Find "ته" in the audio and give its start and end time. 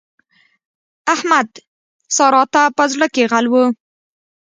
2.53-2.61